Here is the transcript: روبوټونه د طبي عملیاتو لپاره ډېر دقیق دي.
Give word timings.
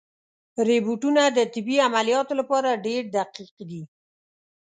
روبوټونه 0.67 1.21
د 1.37 1.39
طبي 1.53 1.75
عملیاتو 1.87 2.33
لپاره 2.41 2.81
ډېر 2.85 3.01
دقیق 3.15 3.55
دي. 3.69 3.81